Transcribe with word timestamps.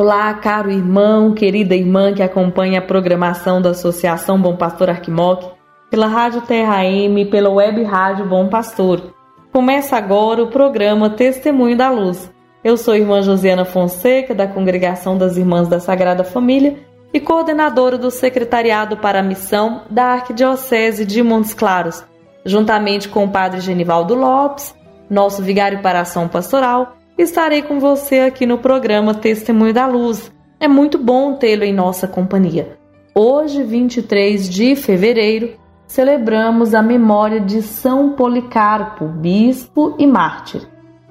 Olá, 0.00 0.32
caro 0.32 0.70
irmão, 0.70 1.34
querida 1.34 1.74
irmã 1.74 2.14
que 2.14 2.22
acompanha 2.22 2.78
a 2.78 2.82
programação 2.82 3.60
da 3.60 3.72
Associação 3.72 4.40
Bom 4.40 4.56
Pastor 4.56 4.88
Arquimoc, 4.88 5.52
pela 5.90 6.06
Rádio 6.06 6.40
Terra 6.40 6.82
M 6.86 7.20
e 7.20 7.26
pela 7.26 7.50
Web 7.50 7.82
Rádio 7.82 8.26
Bom 8.26 8.48
Pastor. 8.48 9.12
Começa 9.52 9.98
agora 9.98 10.42
o 10.42 10.46
programa 10.46 11.10
Testemunho 11.10 11.76
da 11.76 11.90
Luz. 11.90 12.32
Eu 12.64 12.78
sou 12.78 12.96
irmã 12.96 13.20
Josiana 13.20 13.66
Fonseca, 13.66 14.34
da 14.34 14.46
Congregação 14.46 15.18
das 15.18 15.36
Irmãs 15.36 15.68
da 15.68 15.78
Sagrada 15.78 16.24
Família 16.24 16.78
e 17.12 17.20
coordenadora 17.20 17.98
do 17.98 18.10
Secretariado 18.10 18.96
para 18.96 19.20
a 19.20 19.22
Missão 19.22 19.82
da 19.90 20.14
Arquidiocese 20.14 21.04
de 21.04 21.22
Montes 21.22 21.52
Claros, 21.52 22.02
juntamente 22.42 23.06
com 23.06 23.24
o 23.24 23.30
Padre 23.30 23.60
Genivaldo 23.60 24.14
Lopes, 24.14 24.74
nosso 25.10 25.42
vigário 25.42 25.82
para 25.82 25.98
a 25.98 26.02
ação 26.02 26.26
pastoral, 26.26 26.96
estarei 27.22 27.62
com 27.62 27.78
você 27.78 28.20
aqui 28.20 28.46
no 28.46 28.58
programa 28.58 29.14
Testemunho 29.14 29.74
da 29.74 29.86
Luz. 29.86 30.32
É 30.58 30.66
muito 30.66 30.98
bom 30.98 31.34
tê-lo 31.34 31.64
em 31.64 31.72
nossa 31.72 32.08
companhia. 32.08 32.78
Hoje, 33.14 33.62
23 33.62 34.48
de 34.48 34.74
fevereiro, 34.76 35.50
celebramos 35.86 36.74
a 36.74 36.82
memória 36.82 37.40
de 37.40 37.62
São 37.62 38.12
Policarpo, 38.12 39.06
bispo 39.06 39.94
e 39.98 40.06
mártir. 40.06 40.62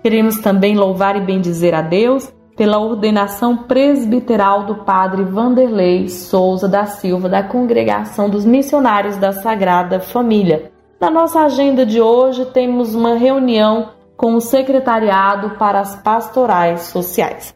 Queremos 0.02 0.40
também 0.40 0.76
louvar 0.76 1.16
e 1.16 1.22
bendizer 1.22 1.76
a 1.76 1.82
Deus 1.82 2.32
pela 2.56 2.80
ordenação 2.80 3.56
presbiteral 3.56 4.66
do 4.66 4.76
Padre 4.84 5.24
Vanderlei 5.24 6.10
Souza 6.10 6.68
da 6.68 6.86
Silva, 6.86 7.30
da 7.30 7.44
Congregação 7.44 8.30
dos 8.30 8.46
Missionários 8.46 9.18
da 9.18 9.32
Sagrada 9.32 10.00
Família. 10.00 10.72
Na 11.00 11.10
nossa 11.10 11.42
agenda 11.42 11.86
de 11.86 12.02
hoje, 12.02 12.46
temos 12.46 12.96
uma 12.96 13.16
reunião 13.16 13.99
com 14.20 14.36
o 14.36 14.42
Secretariado 14.42 15.52
para 15.52 15.80
as 15.80 15.96
Pastorais 15.96 16.82
Sociais. 16.82 17.56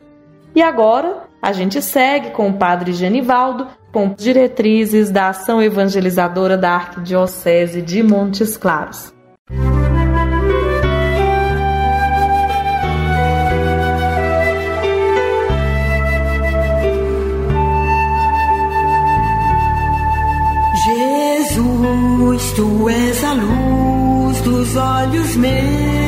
E 0.56 0.62
agora, 0.62 1.24
a 1.42 1.52
gente 1.52 1.82
segue 1.82 2.30
com 2.30 2.48
o 2.48 2.54
Padre 2.54 2.94
Genivaldo, 2.94 3.68
com 3.92 4.14
diretrizes 4.14 5.12
da 5.12 5.28
ação 5.28 5.62
evangelizadora 5.62 6.58
da 6.58 6.72
Arquidiocese 6.72 7.82
de 7.82 8.02
Montes 8.02 8.56
Claros. 8.56 9.14
Jesus, 20.86 22.54
tu 22.54 22.88
és 22.88 23.24
a 23.26 23.34
luz 23.34 24.42
dos 24.42 24.76
olhos 24.78 25.36
meus. 25.36 26.03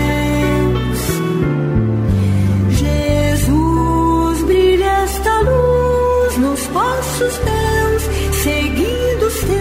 Passos 7.16 7.40
meus, 7.44 8.04
seguindo 8.44 9.26
os 9.26 9.40
teus. 9.40 9.56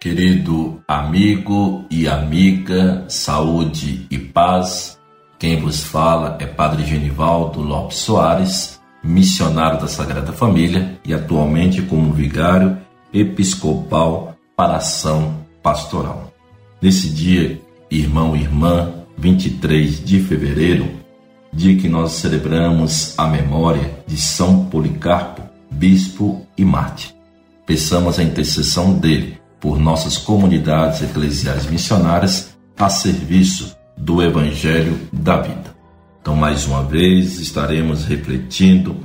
Querido 0.00 0.82
amigo 0.88 1.84
e 1.88 2.08
amiga, 2.08 3.04
saúde 3.08 4.06
e 4.10 4.18
paz. 4.18 4.98
Quem 5.38 5.60
vos 5.60 5.84
fala 5.84 6.36
é 6.40 6.46
Padre 6.46 6.84
Genivaldo 6.84 7.60
Lopes 7.60 7.98
Soares, 7.98 8.80
missionário 9.04 9.80
da 9.80 9.86
Sagrada 9.86 10.32
Família 10.32 10.98
e 11.04 11.14
atualmente 11.14 11.82
como 11.82 12.12
vigário 12.12 12.76
episcopal 13.12 14.36
para 14.56 14.78
ação 14.78 15.44
pastoral. 15.62 16.32
Nesse 16.82 17.08
dia, 17.08 17.60
irmão 17.90 18.34
e 18.34 18.40
irmã, 18.40 18.92
23 19.16 20.04
de 20.04 20.20
fevereiro, 20.20 21.05
dia 21.56 21.74
que 21.76 21.88
nós 21.88 22.12
celebramos 22.12 23.14
a 23.16 23.26
memória 23.26 23.90
de 24.06 24.18
São 24.18 24.66
Policarpo, 24.66 25.40
bispo 25.70 26.46
e 26.56 26.64
mártir. 26.64 27.14
Peçamos 27.64 28.18
a 28.18 28.22
intercessão 28.22 28.92
dele 28.92 29.38
por 29.58 29.78
nossas 29.78 30.18
comunidades 30.18 31.02
eclesiais 31.02 31.64
missionárias 31.66 32.54
a 32.78 32.90
serviço 32.90 33.74
do 33.96 34.22
Evangelho 34.22 35.00
da 35.10 35.40
vida. 35.40 35.74
Então, 36.20 36.36
mais 36.36 36.66
uma 36.66 36.82
vez, 36.82 37.40
estaremos 37.40 38.04
refletindo 38.04 38.96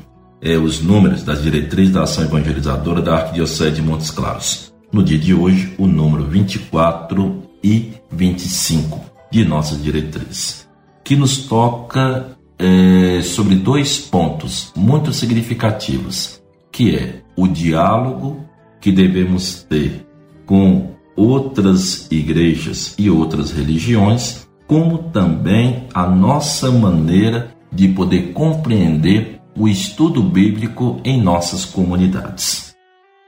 eh, 0.41 0.57
os 0.57 0.81
números 0.81 1.23
das 1.23 1.41
diretrizes 1.41 1.94
da 1.94 2.03
ação 2.03 2.25
evangelizadora 2.25 3.01
da 3.01 3.16
Arquidiocese 3.16 3.75
de 3.75 3.81
Montes 3.81 4.12
Claros. 4.12 4.73
No 4.91 5.01
dia 5.01 5.18
de 5.18 5.33
hoje, 5.33 5.73
o 5.78 5.88
número 5.88 6.25
24 6.25 7.44
e 7.63 7.94
25 8.12 9.00
de 9.31 9.45
nossas 9.45 9.81
diretrizes, 9.81 10.68
que 11.01 11.16
nos 11.16 11.38
toca 11.38 12.41
eh, 12.62 13.24
sobre 13.24 13.56
dois 13.56 13.98
pontos 13.98 14.72
muito 14.76 15.12
significativos, 15.12 16.40
que 16.72 16.96
é 16.96 17.24
o 17.36 17.48
diálogo 17.48 18.46
que 18.80 18.92
devemos 18.92 19.64
ter 19.64 20.06
com 20.46 20.92
outras 21.16 22.08
igrejas 22.12 22.94
e 23.00 23.10
outras 23.10 23.52
religiões, 23.52 24.48
como 24.68 25.00
também 25.00 25.88
a 25.92 26.08
nossa 26.08 26.72
maneira 26.72 27.52
de 27.72 27.88
poder 27.88 28.32
compreender 28.32 29.42
o 29.58 29.68
estudo 29.68 30.22
bíblico 30.22 31.02
em 31.04 31.20
nossas 31.20 31.66
comunidades. 31.66 32.76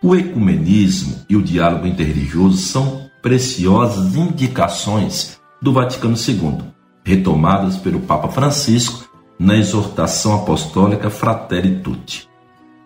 O 0.02 0.16
ecumenismo 0.16 1.16
e 1.28 1.36
o 1.36 1.42
diálogo 1.42 1.88
interreligioso 1.88 2.58
são 2.58 3.10
preciosas 3.22 4.16
indicações 4.16 5.40
do 5.62 5.74
Vaticano 5.74 6.16
II, 6.16 6.66
retomadas 7.04 7.78
pelo 7.78 8.00
Papa 8.02 8.28
Francisco 8.28 9.13
na 9.40 9.56
exortação 9.56 10.36
apostólica 10.36 11.10
Fratelli 11.10 11.80
Tutti, 11.80 12.30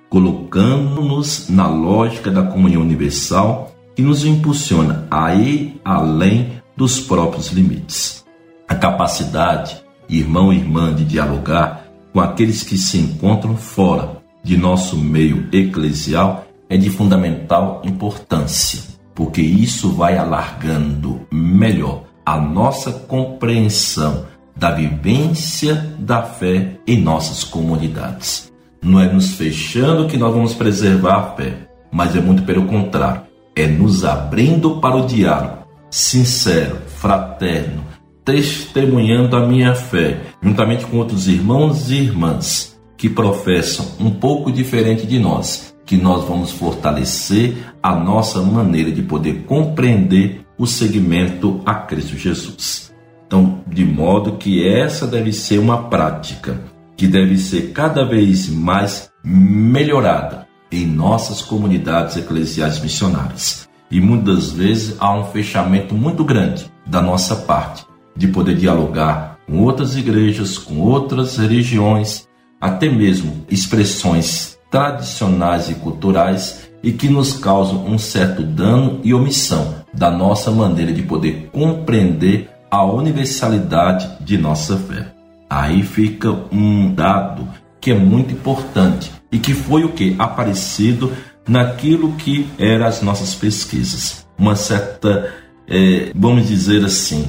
colocando-nos 0.10 1.50
na 1.50 1.68
lógica 1.68 2.32
da 2.32 2.44
comunhão 2.44 2.82
universal 2.82 3.72
que 3.96 4.02
nos 4.02 4.26
impulsiona 4.26 5.08
a 5.10 5.34
ir 5.34 5.80
além 5.84 6.62
dos 6.76 7.00
próprios 7.00 7.48
limites. 7.48 8.26
A 8.68 8.76
capacidade, 8.76 9.84
irmão 10.08 10.54
e 10.54 10.58
irmã, 10.58 10.94
de 10.94 11.04
dialogar 11.04 11.88
com 12.14 12.20
aqueles 12.20 12.64
que 12.64 12.78
se 12.78 12.98
encontram 12.98 13.58
fora 13.58 14.18
de 14.44 14.56
nosso 14.56 14.98
meio 14.98 15.48
eclesial 15.52 16.46
é 16.70 16.78
de 16.78 16.90
fundamental 16.90 17.82
importância, 17.86 18.82
porque 19.16 19.42
isso 19.42 19.92
vai 19.92 20.18
alargando 20.18 21.26
melhor 21.32 22.04
a 22.26 22.38
nossa 22.40 22.92
compreensão 22.92 24.26
da 24.58 24.72
vivência 24.72 25.76
da 26.00 26.24
fé 26.24 26.78
em 26.88 27.02
nossas 27.02 27.44
comunidades. 27.44 28.52
Não 28.82 29.00
é 29.00 29.12
nos 29.12 29.34
fechando 29.34 30.08
que 30.08 30.18
nós 30.18 30.34
vamos 30.34 30.54
preservar 30.54 31.16
a 31.16 31.36
fé, 31.36 31.68
mas 31.92 32.16
é 32.16 32.22
muito 32.22 32.44
pelo 32.44 32.66
contrário, 32.66 33.22
é 33.56 33.68
nos 33.68 34.04
abrindo 34.04 34.80
para 34.80 34.96
o 34.96 35.06
diálogo 35.06 35.68
sincero, 35.90 36.78
fraterno, 36.88 37.84
testemunhando 38.26 39.36
a 39.36 39.46
minha 39.46 39.74
fé, 39.74 40.20
juntamente 40.42 40.86
com 40.86 40.98
outros 40.98 41.28
irmãos 41.28 41.90
e 41.90 41.96
irmãs 41.96 42.78
que 42.98 43.10
professam 43.10 43.86
um 44.00 44.10
pouco 44.10 44.52
diferente 44.52 45.06
de 45.06 45.20
nós, 45.20 45.74
que 45.86 45.96
nós 45.96 46.26
vamos 46.26 46.52
fortalecer 46.52 47.56
a 47.82 47.96
nossa 47.96 48.42
maneira 48.42 48.92
de 48.92 49.02
poder 49.02 49.44
compreender 49.46 50.42
o 50.58 50.66
segmento 50.66 51.62
a 51.66 51.76
Cristo 51.76 52.18
Jesus. 52.18 52.92
Então, 53.28 53.60
de 53.68 53.84
modo 53.84 54.38
que 54.38 54.66
essa 54.66 55.06
deve 55.06 55.34
ser 55.34 55.60
uma 55.60 55.84
prática 55.90 56.60
que 56.96 57.06
deve 57.06 57.38
ser 57.38 57.74
cada 57.74 58.04
vez 58.04 58.50
mais 58.50 59.12
melhorada 59.24 60.48
em 60.72 60.86
nossas 60.86 61.42
comunidades 61.42 62.18
eclesiais 62.18 62.80
missionárias. 62.80 63.68
E 63.92 64.02
muitas 64.02 64.52
vezes 64.52 64.96
há 65.00 65.14
um 65.14 65.26
fechamento 65.26 65.94
muito 65.94 66.24
grande 66.24 66.72
da 66.86 67.02
nossa 67.02 67.36
parte 67.36 67.86
de 68.16 68.28
poder 68.28 68.56
dialogar 68.56 69.38
com 69.46 69.62
outras 69.62 69.96
igrejas, 69.96 70.58
com 70.58 70.80
outras 70.80 71.38
religiões, 71.38 72.28
até 72.60 72.90
mesmo 72.90 73.46
expressões 73.50 74.58
tradicionais 74.72 75.70
e 75.70 75.76
culturais 75.76 76.68
e 76.84 76.92
que 76.92 77.08
nos 77.08 77.34
causam 77.34 77.86
um 77.86 77.98
certo 77.98 78.44
dano 78.44 79.00
e 79.04 79.14
omissão 79.14 79.76
da 79.94 80.12
nossa 80.12 80.52
maneira 80.52 80.92
de 80.92 81.02
poder 81.02 81.50
compreender 81.54 82.50
a 82.70 82.84
universalidade 82.84 84.24
de 84.24 84.38
nossa 84.38 84.78
fé. 84.78 85.14
Aí 85.50 85.84
fica 85.84 86.30
um 86.52 86.94
dado 86.94 87.48
que 87.80 87.92
é 87.92 87.96
muito 87.96 88.34
importante 88.34 89.12
e 89.32 89.40
que 89.40 89.54
foi 89.54 89.84
o 89.84 89.94
que 89.94 90.16
aparecido 90.20 91.12
naquilo 91.48 92.14
que 92.14 92.48
eram 92.58 92.86
as 92.86 93.02
nossas 93.02 93.34
pesquisas. 93.34 94.28
Uma 94.38 94.56
certa, 94.56 95.34
é, 95.68 96.12
vamos 96.14 96.48
dizer 96.48 96.84
assim, 96.84 97.28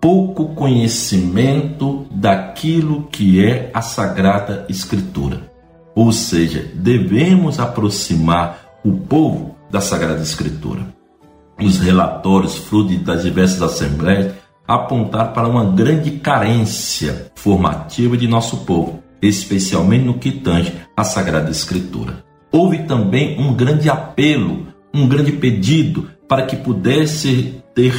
pouco 0.00 0.54
conhecimento 0.54 2.06
daquilo 2.10 3.04
que 3.04 3.42
é 3.42 3.70
a 3.72 3.80
Sagrada 3.80 4.66
Escritura. 4.68 5.50
Ou 5.94 6.12
seja, 6.12 6.70
devemos 6.74 7.58
aproximar 7.58 8.80
o 8.84 8.92
povo 8.92 9.56
da 9.70 9.80
Sagrada 9.80 10.20
Escritura. 10.20 10.82
Os 11.58 11.78
relatórios, 11.78 12.56
fruto 12.56 12.94
das 12.98 13.22
diversas 13.22 13.62
assembleias, 13.62 14.34
apontaram 14.66 15.32
para 15.32 15.48
uma 15.48 15.64
grande 15.64 16.12
carência 16.12 17.30
formativa 17.34 18.16
de 18.16 18.26
nosso 18.26 18.58
povo, 18.58 19.02
especialmente 19.20 20.04
no 20.04 20.14
que 20.14 20.32
tange 20.32 20.72
à 20.96 21.04
Sagrada 21.04 21.50
Escritura. 21.50 22.24
Houve 22.52 22.84
também 22.84 23.40
um 23.40 23.52
grande 23.52 23.90
apelo, 23.90 24.68
um 24.92 25.08
grande 25.08 25.32
pedido 25.32 26.08
para 26.28 26.46
que 26.46 26.56
pudesse 26.56 27.62
ter 27.74 27.94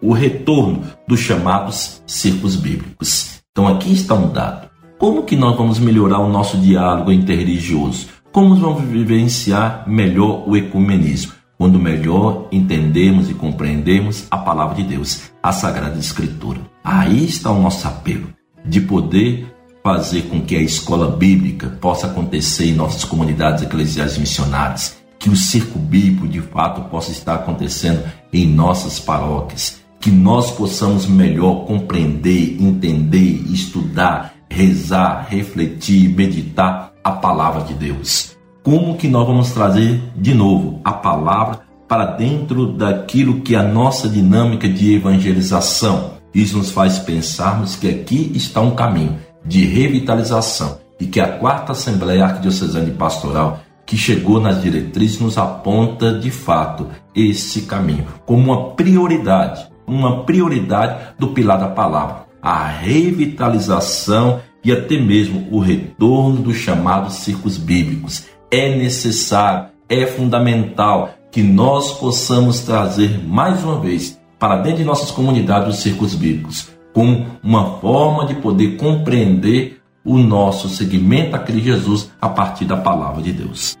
o 0.00 0.12
retorno 0.12 0.82
dos 1.08 1.20
chamados 1.20 2.02
círculos 2.06 2.56
bíblicos. 2.56 3.40
Então 3.50 3.66
aqui 3.66 3.92
está 3.92 4.14
um 4.14 4.30
dado. 4.30 4.68
Como 4.98 5.24
que 5.24 5.36
nós 5.36 5.56
vamos 5.56 5.78
melhorar 5.78 6.18
o 6.18 6.28
nosso 6.28 6.56
diálogo 6.58 7.10
interreligioso? 7.10 8.08
Como 8.30 8.54
vamos 8.56 8.82
vivenciar 8.84 9.84
melhor 9.88 10.48
o 10.48 10.56
ecumenismo? 10.56 11.33
Quando 11.64 11.80
melhor 11.80 12.46
entendemos 12.52 13.30
e 13.30 13.32
compreendemos 13.32 14.26
a 14.30 14.36
palavra 14.36 14.74
de 14.74 14.82
Deus, 14.82 15.30
a 15.42 15.50
Sagrada 15.50 15.98
Escritura. 15.98 16.60
Aí 16.84 17.24
está 17.24 17.50
o 17.50 17.58
nosso 17.58 17.88
apelo 17.88 18.28
de 18.66 18.82
poder 18.82 19.46
fazer 19.82 20.24
com 20.28 20.42
que 20.42 20.56
a 20.56 20.60
escola 20.60 21.16
bíblica 21.16 21.70
possa 21.80 22.06
acontecer 22.06 22.66
em 22.66 22.74
nossas 22.74 23.02
comunidades 23.02 23.62
eclesiais 23.62 24.18
missionárias, 24.18 24.98
que 25.18 25.30
o 25.30 25.36
circo 25.36 25.78
bíblico 25.78 26.28
de 26.28 26.42
fato 26.42 26.82
possa 26.90 27.12
estar 27.12 27.36
acontecendo 27.36 28.04
em 28.30 28.46
nossas 28.46 29.00
paróquias, 29.00 29.80
que 29.98 30.10
nós 30.10 30.50
possamos 30.50 31.06
melhor 31.06 31.64
compreender, 31.64 32.60
entender, 32.60 33.42
estudar, 33.50 34.34
rezar, 34.50 35.28
refletir, 35.30 36.14
meditar 36.14 36.92
a 37.02 37.12
palavra 37.12 37.64
de 37.64 37.72
Deus. 37.72 38.33
Como 38.64 38.96
que 38.96 39.08
nós 39.08 39.26
vamos 39.26 39.50
trazer 39.50 40.02
de 40.16 40.32
novo 40.32 40.80
a 40.82 40.90
palavra 40.90 41.60
para 41.86 42.06
dentro 42.06 42.72
daquilo 42.72 43.42
que 43.42 43.54
é 43.54 43.58
a 43.58 43.62
nossa 43.62 44.08
dinâmica 44.08 44.66
de 44.66 44.94
evangelização? 44.94 46.12
Isso 46.34 46.56
nos 46.56 46.70
faz 46.70 46.98
pensarmos 46.98 47.76
que 47.76 47.86
aqui 47.86 48.32
está 48.34 48.62
um 48.62 48.74
caminho 48.74 49.18
de 49.44 49.66
revitalização 49.66 50.78
e 50.98 51.04
que 51.04 51.20
a 51.20 51.28
quarta 51.28 51.72
Assembleia 51.72 52.24
Arquidiocesana 52.24 52.88
e 52.88 52.92
Pastoral 52.92 53.60
que 53.84 53.98
chegou 53.98 54.40
nas 54.40 54.62
diretrizes 54.62 55.20
nos 55.20 55.36
aponta 55.36 56.18
de 56.18 56.30
fato 56.30 56.88
esse 57.14 57.62
caminho 57.62 58.06
como 58.24 58.44
uma 58.44 58.70
prioridade, 58.70 59.68
uma 59.86 60.24
prioridade 60.24 61.08
do 61.18 61.28
pilar 61.28 61.58
da 61.58 61.68
palavra, 61.68 62.24
a 62.40 62.66
revitalização 62.66 64.40
e 64.64 64.72
até 64.72 64.98
mesmo 64.98 65.46
o 65.50 65.60
retorno 65.60 66.40
dos 66.40 66.56
chamados 66.56 67.16
circos 67.16 67.58
bíblicos. 67.58 68.24
É 68.56 68.72
necessário, 68.76 69.70
é 69.88 70.06
fundamental 70.06 71.12
que 71.32 71.42
nós 71.42 71.98
possamos 71.98 72.60
trazer 72.60 73.20
mais 73.26 73.64
uma 73.64 73.80
vez 73.80 74.16
para 74.38 74.58
dentro 74.58 74.78
de 74.78 74.84
nossas 74.84 75.10
comunidades 75.10 75.74
os 75.74 75.82
circos 75.82 76.14
bíblicos 76.14 76.70
como 76.92 77.26
uma 77.42 77.80
forma 77.80 78.24
de 78.24 78.34
poder 78.36 78.76
compreender 78.76 79.80
o 80.04 80.18
nosso 80.18 80.68
seguimento 80.68 81.34
a 81.34 81.40
Cristo 81.40 81.64
Jesus 81.64 82.12
a 82.20 82.28
partir 82.28 82.64
da 82.64 82.76
palavra 82.76 83.20
de 83.22 83.32
Deus. 83.32 83.76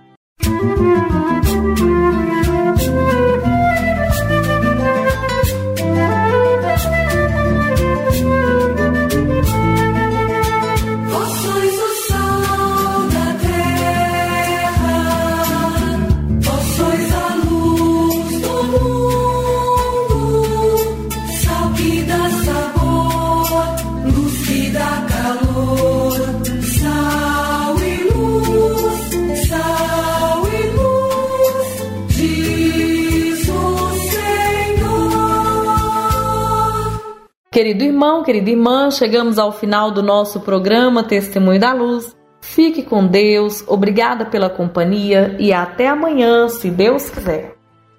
Querido 37.54 37.84
irmão, 37.84 38.24
querida 38.24 38.50
irmã, 38.50 38.90
chegamos 38.90 39.38
ao 39.38 39.52
final 39.52 39.92
do 39.92 40.02
nosso 40.02 40.40
programa 40.40 41.04
Testemunho 41.04 41.60
da 41.60 41.72
Luz. 41.72 42.12
Fique 42.40 42.82
com 42.82 43.06
Deus, 43.06 43.62
obrigada 43.68 44.26
pela 44.26 44.50
companhia 44.50 45.36
e 45.38 45.52
até 45.52 45.86
amanhã, 45.86 46.48
se 46.48 46.68
Deus 46.68 47.08
quiser. 47.08 47.54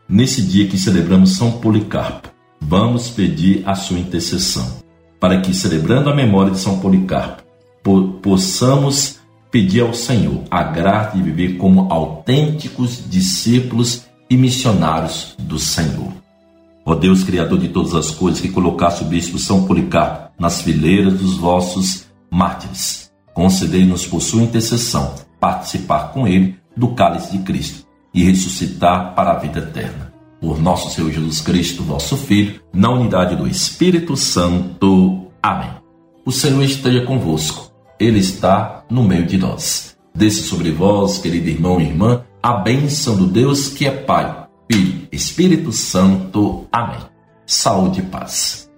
Nesse 0.09 0.41
dia 0.41 0.67
que 0.67 0.77
celebramos 0.77 1.37
São 1.37 1.53
Policarpo, 1.53 2.27
vamos 2.59 3.09
pedir 3.09 3.63
a 3.65 3.75
sua 3.75 3.97
intercessão, 3.97 4.83
para 5.21 5.39
que, 5.39 5.53
celebrando 5.53 6.09
a 6.09 6.13
memória 6.13 6.51
de 6.51 6.59
São 6.59 6.79
Policarpo, 6.79 7.41
po 7.81 8.09
possamos 8.21 9.21
pedir 9.49 9.79
ao 9.79 9.93
Senhor 9.93 10.43
a 10.51 10.63
graça 10.63 11.15
de 11.15 11.23
viver 11.23 11.55
como 11.55 11.87
autênticos 11.89 13.09
discípulos 13.09 14.05
e 14.29 14.35
missionários 14.35 15.33
do 15.39 15.57
Senhor. 15.57 16.24
Ó 16.87 16.93
Deus, 16.93 17.23
Criador 17.23 17.57
de 17.57 17.69
todas 17.69 17.95
as 17.95 18.11
coisas, 18.11 18.39
que 18.39 18.49
colocaste 18.49 19.03
o 19.03 19.07
bispo 19.07 19.39
São 19.39 19.65
Policarpo 19.65 20.31
nas 20.39 20.61
fileiras 20.61 21.15
dos 21.15 21.35
vossos 21.35 22.05
mártires, 22.29 23.11
concedei-nos 23.33 24.05
por 24.05 24.21
sua 24.21 24.43
intercessão 24.43 25.15
participar 25.39 26.11
com 26.11 26.27
ele 26.27 26.55
do 26.77 26.89
cálice 26.89 27.31
de 27.31 27.43
Cristo 27.43 27.87
e 28.13 28.23
ressuscitar 28.23 29.15
para 29.15 29.31
a 29.31 29.39
vida 29.39 29.59
eterna. 29.59 30.13
Por 30.39 30.61
nosso 30.61 30.93
Senhor 30.93 31.11
Jesus 31.11 31.41
Cristo, 31.41 31.81
vosso 31.81 32.15
Filho, 32.15 32.61
na 32.71 32.91
unidade 32.91 33.35
do 33.35 33.47
Espírito 33.47 34.15
Santo. 34.15 35.27
Amém. 35.41 35.71
O 36.23 36.31
Senhor 36.31 36.61
esteja 36.61 37.01
convosco, 37.01 37.71
Ele 37.99 38.19
está 38.19 38.83
no 38.91 39.03
meio 39.03 39.25
de 39.25 39.37
nós. 39.37 39.97
Desça 40.13 40.43
sobre 40.43 40.71
vós, 40.71 41.17
querido 41.17 41.49
irmão 41.49 41.81
e 41.81 41.85
irmã, 41.85 42.23
a 42.43 42.53
bênção 42.53 43.17
do 43.17 43.25
Deus 43.25 43.69
que 43.69 43.87
é 43.87 43.91
Pai 43.91 44.44
Filho, 44.71 45.07
Espírito 45.11 45.71
Santo. 45.71 46.67
Amém. 46.71 46.99
Saúde 47.45 47.99
e 47.99 48.03
paz. 48.03 48.69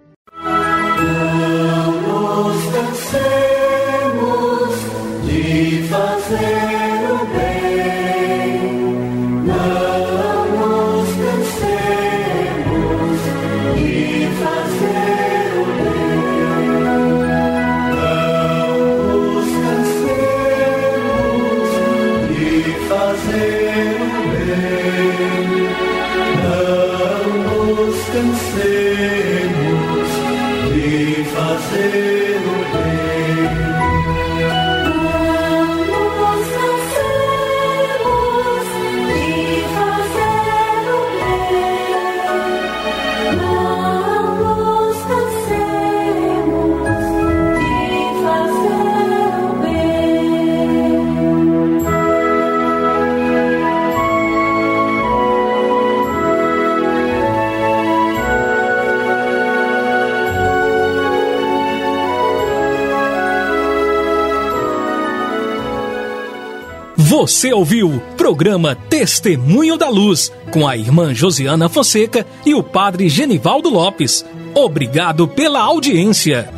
Você 67.09 67.53
ouviu 67.53 68.01
programa 68.17 68.75
Testemunho 68.75 69.77
da 69.77 69.87
Luz 69.87 70.29
com 70.51 70.67
a 70.67 70.75
irmã 70.75 71.13
Josiana 71.13 71.69
Fonseca 71.69 72.27
e 72.45 72.53
o 72.53 72.61
padre 72.61 73.07
Genivaldo 73.07 73.69
Lopes. 73.69 74.25
Obrigado 74.53 75.25
pela 75.25 75.61
audiência. 75.61 76.49